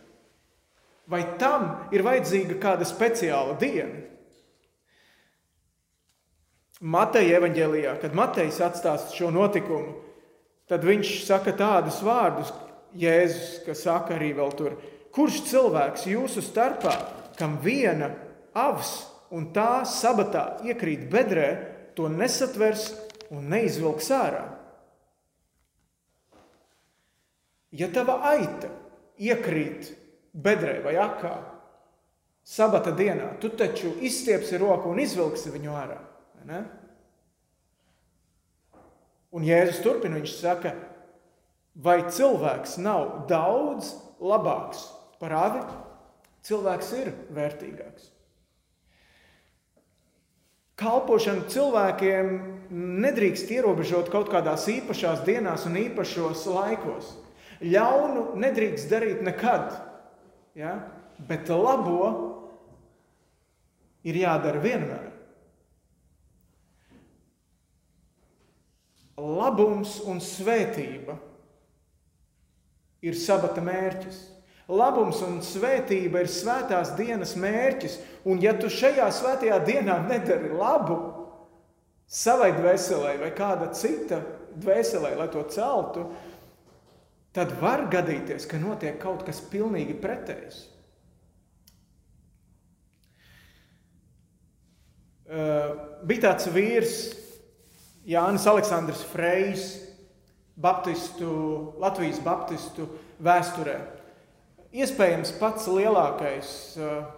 Vai 1.11 1.21
tam 1.37 1.67
ir 1.93 2.01
vajadzīga 2.05 2.57
kāda 2.61 2.87
speciāla 2.87 3.57
diena? 3.61 4.01
Mateja 6.81 7.37
evanģēlijā, 7.39 7.93
kad 8.01 8.15
Matejs 8.17 8.57
atstāsta 8.65 9.15
šo 9.15 9.29
notikumu, 9.31 9.93
tad 10.69 10.83
viņš 10.85 11.11
saka 11.27 11.53
tādus 11.55 12.01
vārdus, 12.03 12.51
Jēzus, 12.95 13.61
kas 13.65 13.81
saka 13.83 14.15
arī 14.15 14.29
vēl 14.35 14.51
tur, 14.55 14.75
kurš 15.15 15.41
cilvēks 15.49 16.05
jūsu 16.07 16.43
starpā, 16.43 16.93
kam 17.35 17.57
viena 17.63 18.13
avs 18.55 18.93
un 19.35 19.49
tā 19.55 19.83
sabatā 19.87 20.61
iekrīt 20.63 21.09
bedrē, 21.11 21.49
to 21.95 22.07
nesatvers 22.11 22.89
un 23.31 23.49
neizvilks 23.51 24.07
ārā? 24.15 24.45
Ja 27.75 27.89
tava 27.91 28.21
aita 28.31 28.71
iekrīt 29.19 29.91
bedrē 30.35 30.79
vai 30.83 30.95
akā 30.99 31.35
sabata 32.45 32.93
dienā, 32.93 33.35
tu 33.41 33.49
taču 33.49 33.95
izstiepsi 34.05 34.59
roku 34.61 34.91
un 34.91 34.99
izvilksi 35.01 35.53
viņu 35.53 35.71
ārā. 35.73 36.01
Ne? 36.45 36.61
Un 39.35 39.43
Jēzus 39.43 39.81
turpina, 39.83 40.19
viņš 40.19 40.35
saka, 40.37 40.75
vai 41.75 42.03
cilvēks 42.05 42.77
nav 42.79 43.25
daudz 43.29 43.95
labāks 44.21 44.85
par 45.19 45.33
avi? 45.35 45.63
Cilvēks 46.45 46.91
ir 46.99 47.09
vērtīgāks. 47.33 48.11
Kalpošana 50.79 51.47
cilvēkiem 51.49 52.31
nedrīkst 53.01 53.51
ierobežot 53.55 54.11
kaut 54.13 54.29
kādās 54.31 54.67
īpašās 54.69 55.23
dienās 55.25 55.63
un 55.69 55.79
īpašos 55.79 56.43
laikos. 56.51 57.13
Ļaunu 57.63 58.35
nedrīkst 58.43 58.91
darīt 58.91 59.23
nekad, 59.23 59.71
ja? 60.55 60.79
bet 61.27 61.49
labo 61.49 62.07
ir 64.05 64.19
jādara 64.19 64.61
vienmēr. 64.63 65.11
Labums 69.15 70.01
un 70.03 70.19
svētība 70.19 71.15
ir 73.05 73.15
sabata 73.15 73.63
mērķis. 73.63 74.17
Labums 74.67 75.21
un 75.23 75.37
svētība 75.45 76.23
ir 76.23 76.31
svētās 76.31 76.95
dienas 76.97 77.35
mērķis. 77.39 77.99
Un, 78.25 78.41
ja 78.41 78.55
tu 78.57 78.67
šajā 78.71 79.07
svētajā 79.13 79.59
dienā 79.63 79.99
nedari 80.09 80.49
labu 80.51 80.97
savai 82.09 82.51
dvēselē 82.57 83.15
vai 83.21 83.31
kāda 83.37 83.69
cita 83.77 84.19
dvēselē, 84.57 85.13
lai 85.19 85.27
to 85.31 85.43
celtu, 85.51 86.07
tad 87.35 87.51
var 87.59 87.85
gadīties, 87.91 88.47
ka 88.47 88.59
notiek 88.61 88.97
kaut 89.01 89.25
kas 89.27 89.41
pilnīgi 89.51 89.97
pretējs. 89.99 90.61
Uh, 95.25 95.73
bija 96.05 96.29
tāds 96.29 96.47
vīrs, 96.53 96.95
Jānis 98.07 98.45
Aleksandrs 98.47 99.01
Frejs, 99.09 99.65
Baptistu, 100.61 101.31
Latvijas 101.81 102.21
Baptistu 102.23 102.85
vēsturē. 103.25 103.79
Iespējams, 104.75 105.33
pats 105.39 105.65
lielākais, 105.71 106.53
uh, 106.77 107.09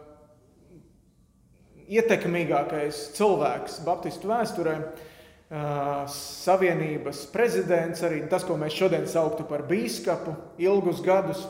ietekmīgākais 1.85 3.03
cilvēks 3.19 3.81
Baptistu 3.85 4.31
vēsturē. 4.31 4.79
Uh, 4.79 5.13
Savienības 5.47 7.21
prezidents, 7.31 8.01
arī 8.03 8.25
tas, 8.27 8.43
ko 8.43 8.57
mēs 8.59 8.75
šodien 8.75 9.05
sauktu 9.07 9.45
par 9.47 9.63
biskupu, 9.69 10.33
ilgus 10.59 10.99
gadus, 11.05 11.45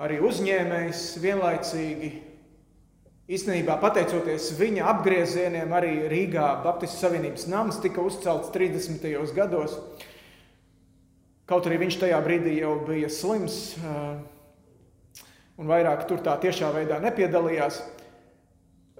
arī 0.00 0.18
uzņēmējs 0.28 1.04
vienlaicīgi. 1.22 2.10
Īstenībā, 3.30 3.78
pateicoties 3.80 4.50
viņa 4.58 4.88
apgriezieniem, 4.90 5.72
arī 5.72 5.94
Rīgā 6.10 6.50
Baptistu 6.64 6.98
Savienības 7.04 7.46
nams 7.48 7.78
tika 7.80 8.02
uzcelts 8.02 8.50
30. 8.52 9.08
gados. 9.36 9.78
Kaut 11.48 11.66
arī 11.66 11.78
viņš 11.84 12.00
tajā 12.02 12.18
brīdī 12.26 12.58
jau 12.58 12.74
bija 12.86 13.08
slims 13.10 13.76
un 15.60 15.68
vairāk 15.68 16.06
tur 16.08 16.20
tā 16.24 16.36
tiešā 16.42 16.72
veidā 16.74 16.98
nepiedalījās. 17.04 17.80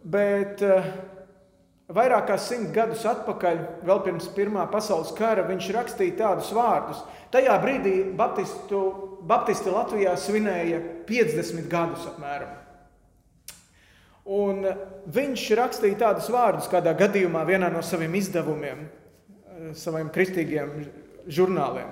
Bet 0.01 0.63
Vairāk 1.91 2.29
kā 2.29 2.37
simt 2.39 2.71
gadus 2.71 3.03
atpakaļ, 3.09 3.61
vēl 3.83 4.01
pirms 4.05 4.29
Pirmā 4.37 4.63
pasaules 4.71 5.11
kara, 5.19 5.43
viņš 5.49 5.71
rakstīja 5.75 6.15
tādus 6.21 6.53
vārdus. 6.55 7.01
Tajā 7.35 7.57
brīdī 7.63 7.95
Baptistu, 8.15 8.83
Baptisti 9.27 9.73
Latvijā 9.75 10.15
svinēja 10.15 10.79
50 11.09 11.67
gadus 11.73 12.07
apmēram. 12.13 12.55
Un 14.31 14.63
viņš 15.11 15.49
rakstīja 15.59 15.99
tādus 16.05 16.31
vārdus 16.31 16.71
kādā 16.71 16.95
gadījumā, 16.95 17.43
vienā 17.49 17.73
no 17.75 17.83
saviem 17.83 18.15
izdevumiem, 18.21 18.87
saviem 19.75 20.13
kristīgiem 20.15 20.85
žurnāliem. 21.27 21.91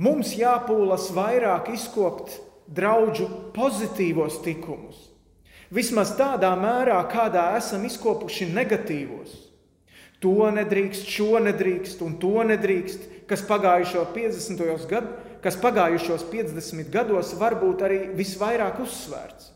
Mums 0.00 0.32
jāpūlas 0.38 1.10
vairāk 1.12 1.68
izkopt 1.76 2.38
draugu 2.72 3.28
pozitīvos 3.52 4.40
tikumus 4.46 5.10
Vismaz 5.74 6.12
tādā 6.14 6.52
mērā, 6.58 7.00
kādā 7.10 7.48
esam 7.58 7.82
izkopuši 7.88 8.46
negatīvos. 8.54 9.32
To 10.22 10.46
nedrīkst, 10.54 11.08
šo 11.10 11.40
nedrīkst 11.42 12.02
un 12.06 12.14
to 12.22 12.44
nedrīkst, 12.46 13.08
kas, 13.28 13.42
pagājušo 13.48 14.06
50. 14.14 14.86
Gad, 14.88 15.10
kas 15.44 15.58
pagājušos 15.60 16.24
50 16.30 16.88
gados 16.94 17.34
varbūt 17.40 17.82
arī 17.84 17.98
visvairāk 18.16 18.80
uzsvērts. 18.84 19.50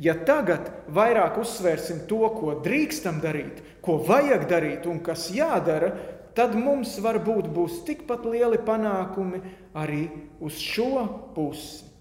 Ja 0.00 0.16
tagad 0.26 0.72
vairāk 0.90 1.36
uzsvērsim 1.38 2.02
to, 2.10 2.24
ko 2.34 2.56
drīkstam 2.64 3.20
darīt, 3.22 3.60
ko 3.84 4.00
vajag 4.02 4.48
darīt 4.50 4.88
un 4.90 4.98
kas 5.04 5.28
jādara, 5.30 5.92
tad 6.34 6.56
mums 6.58 6.96
varbūt 6.98 7.46
būs 7.54 7.84
tikpat 7.86 8.24
lieli 8.26 8.58
panākumi 8.66 9.38
arī 9.78 10.08
uz 10.42 10.58
šo 10.58 11.06
pusi. 11.36 11.93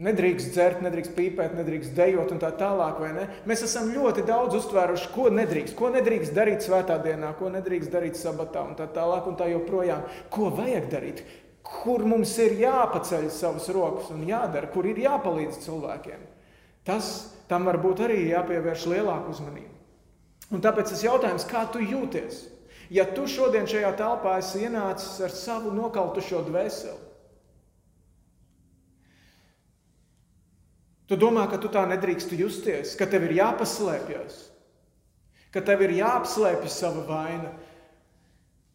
Nedrīkst 0.00 0.54
dzert, 0.54 0.78
nedrīkst 0.80 1.12
pīpēt, 1.12 1.52
nedrīkst 1.52 1.92
dejot 1.92 2.30
un 2.32 2.38
tā 2.40 2.48
tālāk. 2.56 3.02
Mēs 3.44 3.64
esam 3.66 3.90
ļoti 3.92 4.24
daudz 4.24 4.56
uztvēruši, 4.62 5.10
ko 5.12 5.26
nedrīkst, 5.28 5.76
ko 5.76 5.90
nedrīkst 5.92 6.32
darīt 6.32 6.64
svētā 6.64 6.96
dienā, 7.04 7.34
ko 7.36 7.50
nedrīkst 7.52 7.92
darīt 7.92 8.16
sabatā 8.16 8.64
un 8.64 8.72
tā 8.78 8.86
tālāk 8.88 9.28
un 9.28 9.36
tā 9.36 9.50
joprojām. 9.52 10.06
Ko 10.32 10.48
vajag 10.56 10.88
darīt? 10.94 11.20
Kur 11.62 12.06
mums 12.08 12.32
ir 12.40 12.56
jāpaceļ 12.62 13.28
savas 13.30 13.68
rokas 13.74 14.08
un 14.16 14.24
jādara, 14.26 14.72
kur 14.72 14.88
ir 14.88 15.02
jāpalīdz 15.04 15.60
cilvēkiem. 15.66 16.24
Tas 16.88 17.12
tam 17.52 17.68
varbūt 17.68 18.00
arī 18.08 18.18
jāpievērš 18.32 18.88
lielāka 18.94 19.30
uzmanība. 19.36 19.76
Un 20.52 20.64
tāpēc 20.64 20.88
tas 20.96 21.04
jautājums, 21.04 21.46
kā 21.48 21.66
tu 21.72 21.84
jūties? 21.84 22.46
Ja 22.92 23.04
tu 23.08 23.28
šodien 23.28 23.68
šajā 23.68 23.92
telpā 24.00 24.38
esi 24.40 24.66
ienācis 24.66 25.20
ar 25.24 25.32
savu 25.32 25.70
nokautušo 25.76 26.42
dvēseli, 26.48 27.11
Tu 31.12 31.18
domā, 31.20 31.44
ka 31.44 31.58
tu 31.60 31.68
tā 31.68 31.82
nedrīkst 31.84 32.30
justies, 32.32 32.94
ka 32.96 33.04
tev 33.04 33.26
ir 33.26 33.34
jāpaslēpjas, 33.36 34.38
ka 35.52 35.60
tev 35.60 35.84
ir 35.84 35.98
jāapslēpj 35.98 36.70
sava 36.72 37.04
vaina. 37.04 37.52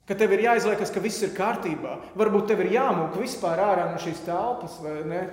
ka 0.08 0.16
tev 0.16 0.32
ir 0.38 0.46
jāizliekas, 0.46 0.92
ka 0.94 1.04
viss 1.04 1.20
ir 1.26 1.34
kārtībā. 1.36 1.98
Varbūt 2.16 2.48
tev 2.48 2.62
ir 2.64 2.72
jāmūk 2.78 3.18
vispār 3.20 3.60
ārā 3.60 3.90
no 3.92 4.00
šīs 4.00 4.22
telpas, 4.24 4.78
vai 4.80 5.02
ne? 5.04 5.24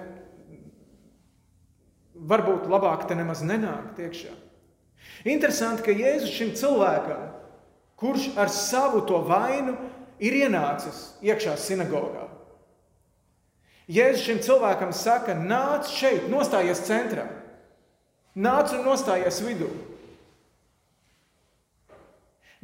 Varbūt 2.14 2.66
labāk 2.70 3.06
te 3.06 3.14
nemaz 3.14 3.44
nenākt 3.46 4.00
iekšā. 4.02 4.32
Interesanti, 5.30 5.84
ka 5.86 5.94
Jēzus 5.94 6.34
šim 6.34 6.54
cilvēkam, 6.58 7.22
kurš 8.00 8.32
ar 8.40 8.50
savu 8.50 9.04
to 9.06 9.20
vainu 9.28 9.76
ir 10.18 10.40
ienācis 10.42 11.20
iekšā 11.22 11.54
sinagogā, 11.60 12.26
Jēzus 13.90 14.24
šim 14.24 14.38
cilvēkam 14.44 14.94
saka, 14.96 15.34
nāc 15.36 15.90
šeit, 15.92 16.30
nostājies 16.32 16.80
centrā, 16.86 17.26
nāc 18.32 18.72
un 18.72 18.86
nostājies 18.86 19.42
vidū. 19.44 19.68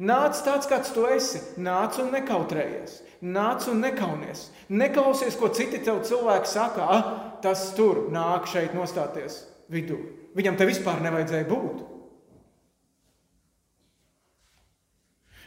Nāc 0.01 0.39
tāds, 0.41 0.65
kāds 0.65 0.89
tu 0.95 1.05
esi, 1.05 1.37
nāc 1.61 1.99
un 2.01 2.09
nekautrējies, 2.15 2.95
nāc 3.21 3.67
un 3.69 3.83
nekaunies. 3.85 4.47
Neklausies, 4.73 5.37
ko 5.37 5.51
citi 5.53 5.77
tev 5.85 6.01
cilvēki 6.07 6.49
saka, 6.49 6.87
ah, 6.89 7.11
tas 7.43 7.67
tur 7.77 8.07
nāk 8.09 8.49
šeit 8.49 8.73
nostāties 8.73 9.43
vidū. 9.69 9.99
Viņam 10.33 10.57
te 10.57 10.65
vispār 10.65 11.03
nevajadzēja 11.05 11.45
būt. 11.45 11.83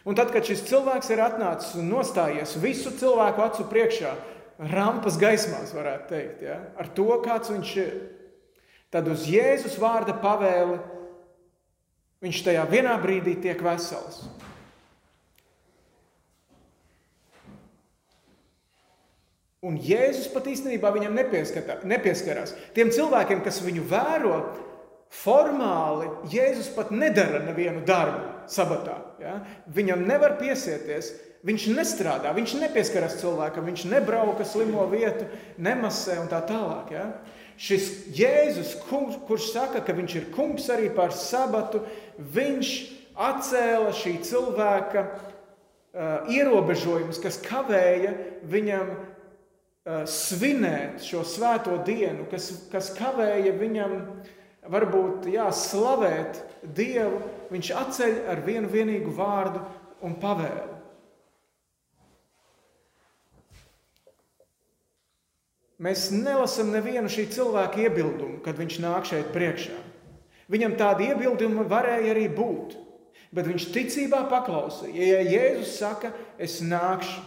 Un 0.04 0.14
tad, 0.14 0.31
kad 0.31 0.45
šis 0.45 0.66
cilvēks 0.69 1.11
ir 1.11 1.23
atnācis 1.25 1.75
un 1.81 1.88
nostājies 1.88 2.54
visu 2.61 2.93
cilvēku 2.95 3.40
acu 3.40 3.64
priekšā, 3.71 4.12
rampas 4.58 5.18
gaismās, 5.20 5.75
varētu 5.75 6.11
teikt, 6.12 6.42
ja? 6.46 6.58
ar 6.78 6.90
to, 6.94 7.08
kāds 7.25 7.50
viņš 7.52 7.76
ir. 7.82 7.94
Tad 8.94 9.08
uz 9.11 9.26
Jēzus 9.26 9.75
vārda 9.82 10.14
pavēli 10.23 10.78
viņš 12.25 12.42
tajā 12.46 12.64
vienā 12.70 12.94
brīdī 13.02 13.34
tiek 13.42 13.61
vesels. 13.64 14.23
Un 19.64 19.78
Jēzus 19.80 20.28
pat 20.28 20.46
īstenībā 20.50 20.90
viņam 20.92 21.16
nepieskarās. 21.16 22.52
Tiem 22.76 22.92
cilvēkiem, 22.92 23.40
kas 23.46 23.62
viņu 23.64 23.87
vēro, 23.88 24.37
formāli 25.23 26.11
Jēzus 26.32 26.68
pat 26.76 26.90
nedara 26.92 27.40
nevienu 27.46 27.80
darbu 27.88 28.49
sabatā. 28.50 28.99
Ja? 29.23 29.38
Viņam 29.73 30.04
nevar 30.08 30.37
piesieties, 30.40 31.14
Viņš 31.44 31.66
nestrādā, 31.76 32.30
viņš 32.32 32.54
nepieskaras 32.62 33.18
cilvēkam, 33.20 33.66
viņš 33.68 33.84
nebrauka 33.92 34.46
slimo 34.48 34.86
vietu, 34.88 35.26
nemasē 35.60 36.16
un 36.22 36.30
tā 36.30 36.40
tālāk. 36.48 36.94
Ja? 36.94 37.04
Šis 37.60 37.90
Jēzus, 38.16 38.72
kungs, 38.88 39.18
kurš 39.28 39.50
saka, 39.52 39.82
ka 39.84 39.92
viņš 39.92 40.14
ir 40.16 40.30
kungs 40.32 40.70
arī 40.72 40.88
par 40.94 41.12
sabatu, 41.12 41.82
viņš 42.16 42.70
atcēla 43.14 43.92
šī 43.94 44.14
cilvēka 44.24 45.04
uh, 45.04 46.32
ierobežojumus, 46.32 47.20
kas 47.22 47.36
kavēja 47.44 48.14
viņam 48.48 48.94
uh, 48.96 50.02
svinēt 50.08 51.04
šo 51.04 51.22
svēto 51.28 51.76
dienu, 51.84 52.24
kas, 52.32 52.50
kas 52.72 52.88
kavēja 52.96 53.52
viņam 53.60 53.98
varbūt 54.72 55.28
jā, 55.28 55.50
slavēt 55.52 56.40
Dievu. 56.64 57.20
Viņš 57.52 57.74
atceļ 57.76 58.22
ar 58.32 58.40
vienu 58.46 58.70
vienīgu 58.72 59.12
vārdu 59.12 59.60
un 60.04 60.16
pavēlu. 60.16 60.74
Mēs 65.83 66.07
nelasām 66.14 66.71
nevienu 66.71 67.11
šī 67.11 67.26
cilvēka 67.35 67.88
iebildumu, 67.88 68.38
kad 68.45 68.59
viņš 68.61 68.78
nāk 68.85 69.09
šeit 69.11 69.33
priekšā. 69.35 69.76
Viņam 70.52 70.76
tādi 70.78 71.09
iebildumi 71.11 71.64
varēja 71.66 72.12
arī 72.12 72.28
būt, 72.31 72.76
bet 73.35 73.49
viņš 73.49 73.71
ticībā 73.75 74.25
paklausīja. 74.31 74.95
Ja 74.95 75.23
Jēzus 75.25 75.78
saka, 75.81 76.12
es 76.38 76.61
nākšu, 76.62 77.25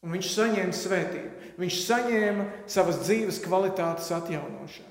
un 0.00 0.16
viņš 0.16 0.30
saņēma 0.32 0.76
svētību, 0.76 1.50
viņš 1.60 1.82
saņēma 1.84 2.46
savas 2.70 3.02
dzīves 3.04 3.42
kvalitātes 3.44 4.08
atjaunošanu. 4.16 4.88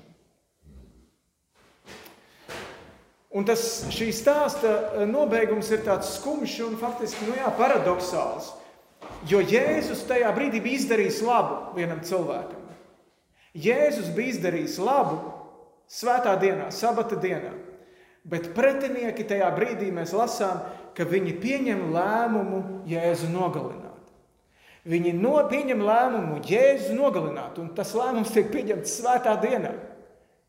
Un 3.30 3.46
tas 3.46 3.62
šī 3.94 4.08
stāsta 4.14 5.04
nobeigums 5.06 5.68
ir 5.70 5.84
tāds 5.86 6.16
skumjš 6.16 6.56
un 6.66 6.78
faktiski 6.78 7.28
nu 7.28 7.36
jā, 7.38 7.50
paradoxāls. 7.58 8.56
Jo 9.28 9.42
Jēzus 9.44 10.06
tajā 10.08 10.30
brīdī 10.32 10.62
bija 10.64 10.80
izdarījis 10.80 11.20
labu 11.26 11.74
vienam 11.76 12.00
cilvēkam. 12.04 12.70
Jēzus 13.52 14.08
bija 14.14 14.36
izdarījis 14.36 14.78
labu 14.80 15.18
svētā 15.90 16.36
dienā, 16.40 16.70
sabata 16.72 17.18
dienā. 17.20 17.52
Bet 18.24 18.50
pretinieki 18.56 19.26
tajā 19.28 19.48
brīdī 19.56 19.90
mēs 19.92 20.14
lasām, 20.16 20.62
ka 20.96 21.04
viņi 21.08 21.36
pieņem 21.42 21.86
lēmumu 21.92 22.62
Jēzu 22.88 23.30
nogalināt. 23.32 23.88
Viņi 24.88 25.12
no, 25.18 25.36
pieņem 25.50 25.82
lēmumu 25.84 26.40
Jēzu 26.48 26.94
nogalināt, 26.96 27.58
un 27.60 27.72
tas 27.76 27.92
lēmums 27.96 28.32
tiek 28.32 28.48
pieņemts 28.52 29.00
svētā 29.00 29.36
dienā. 29.42 29.74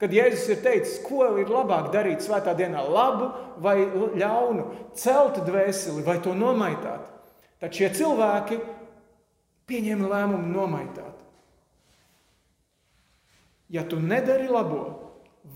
Kad 0.02 0.14
Jēzus 0.16 0.48
ir 0.50 0.62
teicis, 0.64 1.00
ko 1.06 1.28
ir 1.38 1.52
labāk 1.52 1.92
darīt 1.94 2.24
svētā 2.26 2.56
dienā, 2.58 2.82
labu 2.88 3.28
vai 3.62 3.82
ļaunu, 4.18 4.64
celt 4.98 5.44
dvēseli 5.46 6.06
vai 6.08 6.18
to 6.24 6.34
nomaitāt. 6.38 7.12
Tad 7.62 7.78
šie 7.78 7.92
cilvēki 7.94 8.58
pieņēma 9.70 10.10
lēmumu 10.10 10.50
nomaitāt. 10.50 11.20
Ja 13.72 13.86
tu 13.88 14.02
nedari 14.02 14.50
labo, 14.52 14.84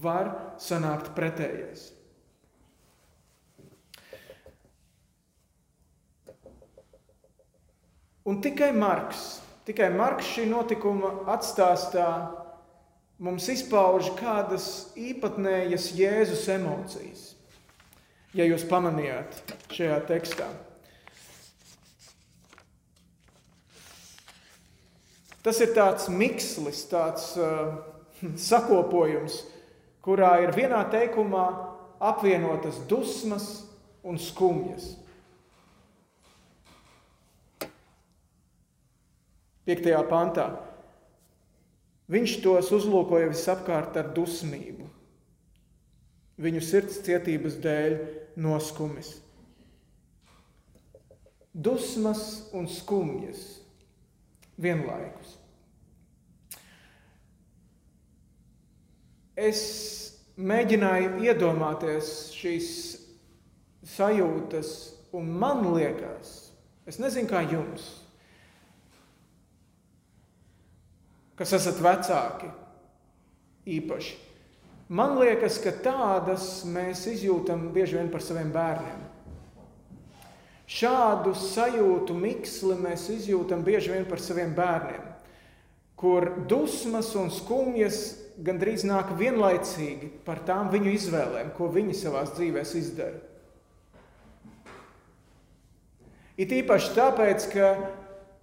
var 0.02 0.30
sanākt 0.62 1.12
pretējais. 1.18 1.90
Un 8.26 8.40
tikai 8.42 8.72
Marks, 8.74 9.42
tikai 9.68 9.92
Marks 9.94 10.32
šī 10.34 10.48
notikuma 10.50 11.12
atstāstā 11.30 12.08
mums 13.22 13.46
izpauž 13.54 14.10
kādas 14.18 14.70
īpatnējas 14.98 15.92
Jēzus 15.98 16.48
emocijas. 16.56 17.28
Ja 18.36 18.48
jūs 18.48 18.66
pamanījāt 18.68 19.54
šajā 19.72 20.00
tekstā, 20.10 20.48
Tas 25.46 25.60
ir 25.62 25.76
tāds 25.78 26.08
mikslis, 26.10 26.80
tāds 26.90 27.36
uh, 27.38 27.76
sakopojums, 28.50 29.44
kurā 30.02 30.40
ir 30.42 30.56
vienā 30.58 30.80
teikumā 30.90 31.46
apvienotas 32.02 32.80
dusmas 32.90 33.46
un 34.06 34.18
skumjas. 34.22 34.96
Piektajā 39.66 40.02
pantā 40.10 40.50
viņš 42.14 42.36
tos 42.44 42.72
uzlūkoja 42.74 43.30
visapkārt 43.32 43.96
ar 43.98 44.12
dusmību, 44.14 44.86
viņu 46.42 46.62
sirds 46.62 47.00
cietības 47.06 47.58
dēļ 47.62 47.96
noskumis. 48.46 49.14
Dusmas 51.54 52.26
un 52.54 52.66
skumjas 52.70 53.46
vienlaikus. 54.62 55.36
Es 59.36 59.62
mēģināju 60.40 61.20
iedomāties 61.28 62.12
šīs 62.36 62.70
sajūtas, 63.96 64.72
un 65.16 65.28
man 65.40 65.64
liekas, 65.76 66.36
es 66.88 67.00
nezinu, 67.04 67.28
kā 67.30 67.44
jums, 67.44 67.90
kas 71.36 71.52
esat 71.58 71.82
vecāki 71.84 72.52
īpaši. 73.76 74.16
Man 74.96 75.16
liekas, 75.18 75.58
ka 75.64 75.74
tādas 75.84 76.64
mēs 76.70 77.08
izjūtam 77.10 77.72
bieži 77.74 77.98
vien 77.98 78.12
par 78.14 78.22
saviem 78.22 78.52
bērniem. 78.54 79.05
Šādu 80.66 81.36
sajūtu 81.38 82.16
miksli 82.18 82.76
mēs 82.82 83.06
izjūtam 83.14 83.62
bieži 83.66 83.94
vien 83.94 84.08
par 84.10 84.22
saviem 84.22 84.56
bērniem, 84.58 85.04
kur 86.00 86.32
dusmas 86.50 87.12
un 87.20 87.30
skumjas 87.30 88.00
gandrīz 88.42 88.84
nāk 88.88 89.14
vienlaicīgi 89.20 90.10
par 90.26 90.42
tām 90.48 90.72
viņu 90.74 90.96
izvēlēm, 90.98 91.54
ko 91.56 91.70
viņi 91.72 91.96
savā 92.02 92.26
dzīvēm 92.32 92.74
izdara. 92.82 93.22
It 96.36 96.52
īpaši 96.52 96.92
tāpēc, 96.98 97.46
ka 97.54 97.68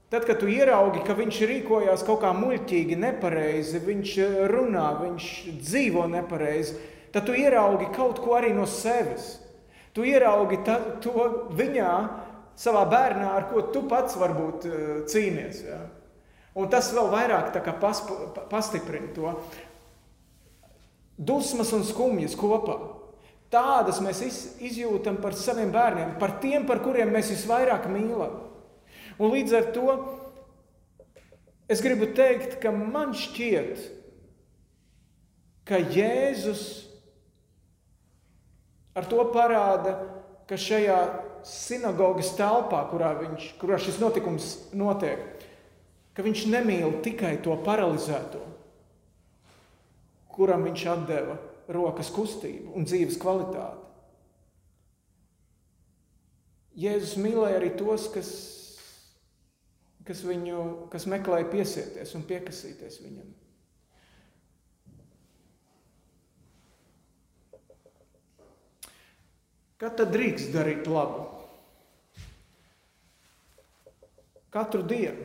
tad, 0.08 0.24
kad 0.24 0.38
tu 0.40 0.48
ieraugi, 0.48 1.02
ka 1.04 1.16
viņš 1.18 1.42
rīkojās 1.50 2.06
kaut 2.06 2.22
kā 2.22 2.30
muļķīgi, 2.38 2.96
nepareizi, 3.02 3.82
viņš 3.84 4.14
runā, 4.48 4.86
viņš 5.02 5.26
dzīvo 5.58 6.06
nepareizi, 6.14 6.78
tad 7.12 7.26
tu 7.28 7.36
ieraugi 7.36 7.90
kaut 7.92 8.22
ko 8.24 8.38
arī 8.38 8.54
no 8.56 8.64
sevis. 8.64 9.34
Tu 9.92 10.06
ieraugi 10.08 10.62
ta, 10.64 10.78
to 11.04 11.26
viņā, 11.52 11.94
savā 12.58 12.84
bērnā, 12.88 13.28
ar 13.36 13.48
ko 13.50 13.66
tu 13.72 13.84
pats 13.88 14.16
varbūt 14.20 14.68
eh, 14.68 14.94
cīnies. 15.08 15.60
Ja? 15.66 15.82
Un 16.56 16.68
tas 16.72 16.90
vēl 16.92 17.08
vairāk 17.12 17.54
pasp, 17.80 18.10
pastiprina 18.50 19.12
to. 19.16 19.34
Dusmas 21.16 21.72
un 21.76 21.84
skumjas 21.86 22.36
kopā. 22.36 22.78
Tādas 23.52 24.00
mēs 24.00 24.22
izjūtam 24.64 25.18
par 25.20 25.36
saviem 25.36 25.72
bērniem, 25.72 26.14
par 26.20 26.38
tiem, 26.40 26.64
par 26.68 26.80
kuriem 26.84 27.12
mēs 27.12 27.34
visvairāk 27.34 27.84
mīlam. 27.92 28.38
Un 29.20 29.32
līdz 29.34 29.56
ar 29.58 29.66
to 29.74 29.96
es 31.68 31.82
gribu 31.84 32.08
teikt, 32.16 32.56
ka 32.62 32.72
man 32.72 33.12
šķiet, 33.16 33.84
ka 35.68 35.80
Jēzus 35.84 36.64
ar 38.94 39.08
to 39.08 39.24
parāda, 39.34 39.96
ka 40.48 40.58
šajā 40.58 40.98
sinagogas 41.46 42.34
telpā, 42.38 42.84
kurā, 42.90 43.12
viņš, 43.22 43.52
kurā 43.60 43.78
šis 43.82 43.98
notikums 44.02 44.48
notiek, 44.76 45.22
ka 46.14 46.24
viņš 46.24 46.46
nemīl 46.52 46.98
tikai 47.04 47.36
to 47.44 47.56
paralizēto, 47.64 48.42
kuram 50.32 50.66
viņš 50.68 50.84
deva 51.08 51.38
rokas 51.72 52.10
kustību 52.12 52.74
un 52.76 52.86
dzīves 52.88 53.18
kvalitāti. 53.22 53.80
Jēzus 56.82 57.18
mīlēja 57.20 57.58
arī 57.58 57.70
tos, 57.76 58.06
kas, 58.14 58.30
kas, 60.08 60.22
viņu, 60.24 60.88
kas 60.92 61.04
meklēja 61.10 61.50
piesieties 61.52 62.14
un 62.16 62.24
piekasīties 62.28 63.02
viņam. 63.04 63.28
Kad 69.82 69.96
tad 69.98 70.12
drīkst 70.14 70.52
darīt 70.54 70.86
labu? 70.86 71.24
Katru 74.54 74.84
dienu. 74.86 75.24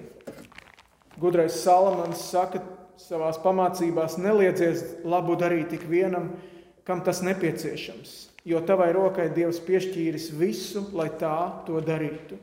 Gudrais 1.21 1.59
Salamans 1.61 2.23
saka 2.31 2.63
savā 2.97 3.27
pamācībās: 3.43 4.15
neliedzies 4.17 4.81
labu 5.05 5.35
darīt 5.37 5.69
tik 5.75 5.83
vienam, 5.85 6.31
kam 6.89 7.03
tas 7.05 7.21
nepieciešams, 7.21 8.13
jo 8.49 8.61
tavai 8.65 8.87
rokai 8.97 9.27
Dievs 9.35 9.59
piešķīris 9.61 10.31
visu, 10.39 10.87
lai 10.97 11.11
tā 11.21 11.37
to 11.67 11.77
darītu. 11.77 12.39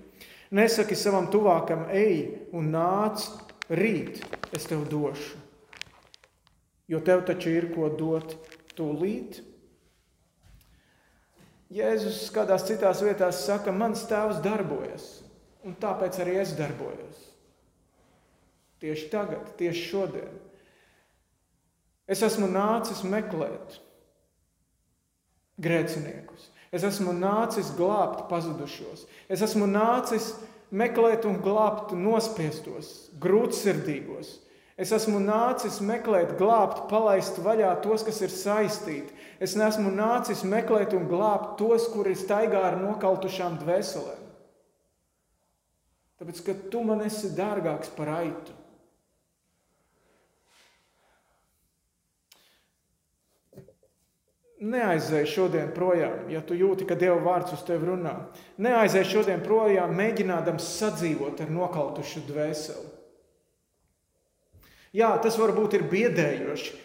Nesaki 0.55 0.95
savam 0.95 1.27
tuvākam, 1.33 1.89
ej 1.91 2.47
un 2.55 2.69
nāc, 2.77 3.25
rīt 3.75 4.21
es 4.55 4.69
tev 4.71 4.85
došu, 4.87 5.41
jo 6.87 7.03
tev 7.03 7.25
taču 7.27 7.57
ir 7.57 7.73
ko 7.75 7.91
dot 7.91 8.37
tūlīt. 8.79 9.41
Jēzus 11.75 12.29
kādās 12.35 12.67
citās 12.69 13.03
vietās 13.03 13.41
saka, 13.49 13.73
mans 13.75 14.05
tēvs 14.07 14.39
darbojas, 14.45 15.07
un 15.67 15.75
tāpēc 15.81 16.21
arī 16.23 16.37
es 16.45 16.53
darbojos. 16.55 17.31
Tieši 18.85 19.09
tagad, 19.11 19.49
tieši 19.59 19.87
šodien. 19.89 20.37
Es 22.07 22.21
esmu 22.23 22.47
nācis 22.53 23.01
meklēt 23.09 23.79
grēciniekus. 25.65 26.51
Es 26.75 26.85
esmu 26.87 27.15
nācis 27.17 27.71
glābt 27.79 28.27
pazudušos. 28.31 29.07
Es 29.31 29.43
esmu 29.47 29.67
nācis 29.71 30.33
meklēt 30.75 31.27
un 31.29 31.39
glābt 31.43 31.95
nospiestos, 31.97 33.09
grūtsirdīgos. 33.23 34.37
Es 34.75 34.91
esmu 34.91 35.21
nācis 35.23 35.79
meklēt, 35.87 36.33
glābt, 36.39 36.89
palaist 36.91 37.37
vaļā 37.39 37.77
tos, 37.85 38.03
kas 38.03 38.19
ir 38.27 38.33
saistīti. 38.35 39.15
Es 39.39 39.55
neesmu 39.55 39.93
nācis 39.95 40.43
meklēt 40.43 40.97
un 40.99 41.07
glābt 41.07 41.55
tos, 41.61 41.87
kuri 41.93 42.17
staigā 42.19 42.65
ar 42.73 42.81
nokautušām 42.81 43.61
dvēselēm. 43.63 44.25
Tāpēc, 46.19 46.43
ka 46.47 46.57
tu 46.73 46.83
man 46.87 47.05
esi 47.07 47.31
dārgāks 47.39 47.93
par 47.95 48.11
aitu. 48.17 48.55
Neaizēj 54.65 55.27
šodien 55.29 55.71
projām, 55.77 56.31
ja 56.33 56.41
tu 56.41 56.57
jūti, 56.57 56.87
ka 56.89 56.97
Dieva 56.99 57.19
vārds 57.21 57.53
uz 57.55 57.63
tevi 57.67 57.91
runā. 57.91 58.15
Neaizēj 58.65 59.07
šodien 59.11 59.43
projām, 59.45 59.93
mēģinādams 59.99 60.71
sadzīvot 60.81 61.43
ar 61.45 61.53
nokautušu 61.53 62.25
dvēseli. 62.31 62.94
Jā, 64.95 65.11
tas 65.23 65.37
varbūt 65.41 65.75
ir 65.79 65.87
biedējoši. 65.91 66.81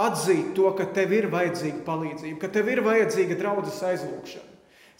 Atzīt 0.00 0.52
to, 0.56 0.70
ka 0.78 0.86
tev 0.94 1.12
ir 1.12 1.26
vajadzīga 1.32 1.82
palīdzība, 1.84 2.38
ka 2.40 2.48
tev 2.54 2.70
ir 2.72 2.80
vajadzīga 2.86 3.36
draudzes 3.36 3.82
aizlūgšana. 3.84 4.46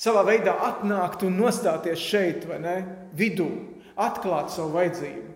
Savā 0.00 0.24
veidā 0.26 0.56
atnākt 0.66 1.22
un 1.28 1.36
nostāties 1.38 2.00
šeit, 2.00 2.46
vai 2.48 2.58
ne? 2.60 2.76
Vidū, 3.16 3.48
atklāt 4.00 4.52
savu 4.52 4.74
vajadzību. 4.78 5.26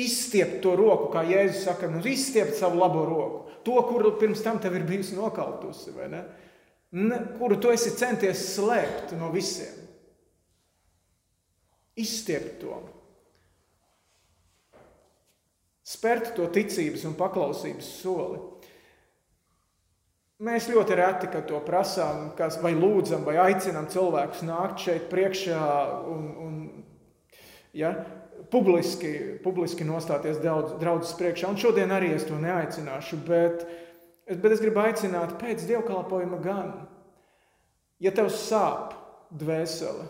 Izstiept 0.00 0.60
to 0.62 0.76
roku, 0.78 1.08
kā 1.14 1.24
Jēzus 1.26 1.64
saka, 1.66 1.88
nu, 1.90 2.00
izstiept 2.06 2.54
savu 2.58 2.78
labo 2.78 3.02
roku. 3.06 3.40
To, 3.66 3.74
kuru 3.88 4.14
pirms 4.18 4.42
tam 4.44 4.60
tev 4.62 4.78
ir 4.78 4.86
bijusi 4.88 5.18
nokautusi, 5.18 5.92
vai 5.96 6.08
ne? 6.12 6.22
kuru 7.38 7.58
tu 7.62 7.70
esi 7.70 7.92
centies 7.94 8.40
slēpt 8.56 9.12
no 9.18 9.28
visiem. 9.30 9.76
Izstiept 12.00 12.56
to 12.62 12.78
spērt 15.90 16.34
to 16.36 16.46
ticības 16.52 17.04
un 17.08 17.16
paklausības 17.18 17.90
soli. 18.00 18.38
Mēs 20.40 20.70
ļoti 20.72 20.96
reti 20.96 21.28
to 21.48 21.58
prasām, 21.66 22.30
kas, 22.38 22.56
vai 22.62 22.72
lūdzam, 22.72 23.26
vai 23.26 23.36
aicinām 23.42 23.90
cilvēkus 23.92 24.44
nākt 24.48 24.86
šeit 24.86 25.10
priekšā 25.10 25.64
un, 26.08 26.22
un 26.46 26.54
ja, 27.76 27.90
publiski, 28.52 29.12
publiski 29.44 29.84
nostāties 29.84 30.40
draudzes 30.40 31.12
priekšā. 31.18 31.50
Un 31.50 31.60
šodien 31.60 31.92
arī 31.92 32.14
es 32.16 32.24
to 32.28 32.38
neaicināšu, 32.40 33.20
bet, 33.26 33.66
bet 34.30 34.54
es 34.54 34.62
gribu 34.62 34.80
aicināt 34.86 35.36
pēc 35.42 35.66
dievkalpojuma 35.68 36.40
gan. 36.44 36.72
Ja 38.00 38.14
tev 38.16 38.30
sāp 38.32 38.96
dvēsele, 39.36 40.06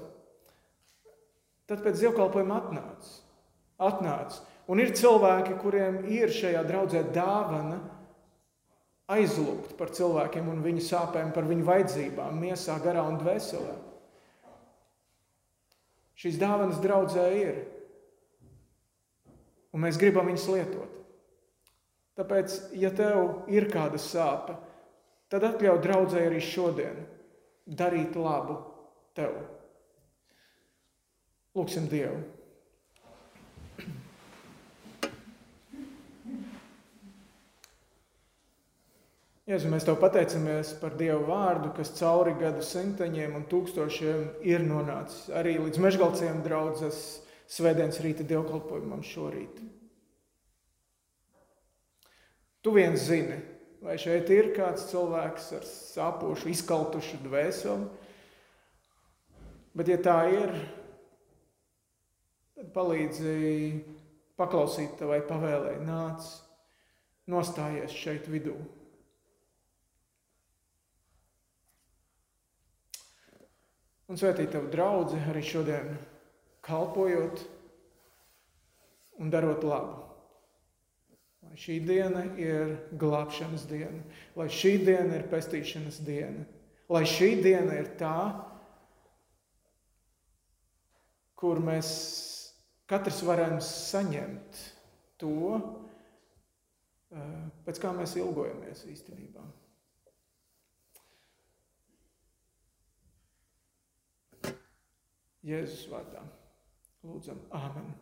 tad 1.66 1.82
pēc 1.82 2.04
dievkalpojuma 2.04 2.60
atnāc. 2.62 3.10
atnāc. 3.82 4.38
Un 4.70 4.78
ir 4.78 4.92
cilvēki, 4.94 5.56
kuriem 5.58 6.04
ir 6.06 6.30
šajā 6.30 6.60
draudzē 6.68 7.02
dāvana 7.14 7.80
aizlūgt 9.10 9.74
par 9.78 9.90
cilvēkiem 9.96 10.46
un 10.52 10.62
viņu 10.62 10.84
sāpēm, 10.86 11.32
par 11.34 11.48
viņu 11.48 11.66
vajadzībām, 11.66 12.38
miesā, 12.38 12.76
garā 12.84 13.02
un 13.10 13.18
dvēselē. 13.18 13.74
Šīs 16.20 16.38
dāvanas 16.38 16.78
draudzē 16.84 17.26
ir, 17.40 17.60
un 19.74 19.82
mēs 19.82 19.98
gribam 19.98 20.30
viņas 20.30 20.48
lietot. 20.52 20.96
Tāpēc, 22.20 22.56
ja 22.76 22.90
tev 22.94 23.50
ir 23.50 23.66
kāda 23.72 23.98
sāpe, 23.98 24.54
tad 25.32 25.46
atļauj 25.50 25.80
draudzē 25.82 26.26
arī 26.28 26.42
šodien 26.44 27.06
darīt 27.66 28.18
labu 28.18 28.60
tev. 29.18 29.40
Lūksim 31.56 31.88
Dievu! 31.90 32.39
Jēzu, 39.50 39.66
mēs 39.66 39.82
tev 39.82 39.96
pateicamies 39.98 40.68
par 40.78 40.92
Dievu 40.94 41.24
vārdu, 41.26 41.72
kas 41.74 41.88
cauri 41.96 42.36
gadu 42.38 42.62
simteņiem 42.62 43.32
un 43.34 43.48
tūkstošiem 43.50 44.44
ir 44.46 44.62
nonācis 44.62 45.24
arī 45.34 45.56
līdz 45.58 45.80
mežgalciem 45.82 46.38
draudzes 46.44 47.00
svētdienas 47.50 47.98
rīta 48.04 48.22
dievkalpojumam 48.30 49.02
šorīt. 49.02 49.58
Tu 52.62 52.76
viens 52.78 53.02
zini, 53.10 53.40
vai 53.82 53.98
šeit 53.98 54.30
ir 54.30 54.52
kāds 54.54 54.86
cilvēks 54.92 55.50
ar 55.58 55.66
sāpošu, 55.66 56.52
izkaltušu 56.54 57.18
dvēseli, 57.26 57.90
bet 59.74 59.90
ja 59.90 59.98
tā 59.98 60.18
ir, 60.30 60.58
tad 62.54 62.70
palīdzi 62.76 63.38
paklausīt 64.38 64.94
tavai 65.00 65.24
pavēlēji, 65.26 65.88
nāc, 65.90 66.36
nostājies 67.26 67.98
šeit 67.98 68.30
vidū. 68.30 68.60
Un 74.10 74.18
svētīt 74.18 74.50
tavu 74.50 74.66
draugu 74.72 75.18
arī 75.30 75.40
šodien, 75.46 75.92
kalpojot 76.66 77.44
un 79.22 79.30
darot 79.30 79.62
labu. 79.62 80.00
Lai 81.46 81.58
šī 81.58 81.76
diena 81.86 82.24
ir 82.38 82.74
glābšanas 82.98 83.68
diena, 83.70 84.02
lai 84.34 84.48
šī 84.50 84.72
diena 84.82 85.14
ir 85.14 85.28
pestīšanas 85.30 86.00
diena, 86.06 86.42
lai 86.90 87.04
šī 87.06 87.30
diena 87.44 87.78
ir 87.78 87.92
tā, 88.00 88.16
kur 91.38 91.62
mēs 91.62 91.94
katrs 92.90 93.22
varam 93.24 93.60
saņemt 93.62 94.60
to, 95.22 95.62
eh, 97.14 97.40
pēc 97.64 97.78
kā 97.78 97.94
mēs 97.94 98.18
ilgojamies 98.18 98.84
īstenībā. 98.90 99.46
Jēzus 105.46 105.86
vārdā. 105.88 106.22
Lūdzam, 107.06 107.38
Āmen! 107.56 107.94